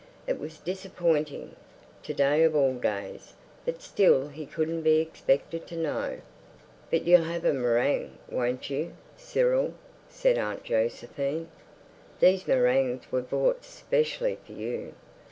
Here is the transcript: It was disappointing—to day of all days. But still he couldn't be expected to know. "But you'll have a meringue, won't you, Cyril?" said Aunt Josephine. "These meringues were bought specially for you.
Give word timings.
It 0.25 0.39
was 0.39 0.57
disappointing—to 0.57 2.13
day 2.15 2.41
of 2.43 2.55
all 2.55 2.73
days. 2.73 3.35
But 3.65 3.83
still 3.83 4.29
he 4.29 4.47
couldn't 4.47 4.81
be 4.81 4.97
expected 4.97 5.67
to 5.67 5.77
know. 5.77 6.21
"But 6.89 7.05
you'll 7.05 7.21
have 7.21 7.45
a 7.45 7.53
meringue, 7.53 8.17
won't 8.27 8.71
you, 8.71 8.93
Cyril?" 9.15 9.75
said 10.09 10.39
Aunt 10.39 10.63
Josephine. 10.63 11.49
"These 12.19 12.47
meringues 12.47 13.11
were 13.11 13.21
bought 13.21 13.63
specially 13.63 14.39
for 14.43 14.53
you. 14.53 14.93